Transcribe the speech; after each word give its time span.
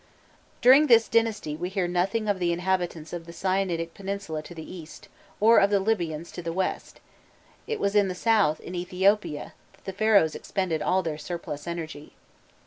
During 0.63 0.87
this 0.87 1.07
dynasty 1.07 1.55
we 1.55 1.69
hear 1.69 1.87
nothing 1.87 2.27
of 2.27 2.39
the 2.39 2.51
inhabitants 2.51 3.13
of 3.13 3.27
the 3.27 3.31
Sinaitic 3.31 3.93
Peninsula 3.93 4.41
to 4.41 4.55
the 4.55 4.65
east, 4.75 5.09
or 5.39 5.59
of 5.59 5.69
the 5.69 5.79
Libyans 5.79 6.31
to 6.31 6.41
the 6.41 6.51
west: 6.51 6.99
it 7.67 7.79
was 7.79 7.93
in 7.95 8.07
the 8.07 8.15
south, 8.15 8.59
in 8.61 8.73
Ethiopia, 8.73 9.53
that 9.73 9.85
the 9.85 9.93
Pharaohs 9.93 10.33
expended 10.33 10.81
all 10.81 11.03
their 11.03 11.19
surplus 11.19 11.67
energy. 11.67 12.13